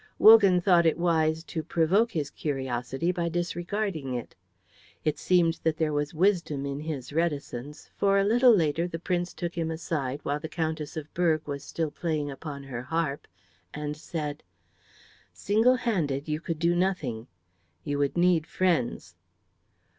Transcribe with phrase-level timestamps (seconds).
[0.17, 4.33] Wogan thought it wise to provoke his curiosity by disregarding it.
[5.03, 9.31] It seemed that there was wisdom in his reticence, for a little later the Prince
[9.31, 13.27] took him aside while the Countess of Berg was still playing upon her harp,
[13.75, 14.41] and said,
[15.33, 17.27] "Single handed you could do nothing.
[17.83, 19.13] You would need friends."